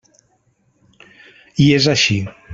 I 1.67 1.69
és 1.77 1.85
així. 1.95 2.19